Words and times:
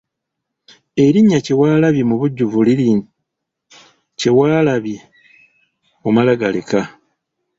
Erinnya 1.03 1.39
Kyewalabye 1.45 2.03
mubujjuvu 2.09 2.57
liri 2.67 2.85
Kye 4.19 4.29
waalabye 4.37 4.97
omala 6.07 6.33
galeka. 6.41 6.81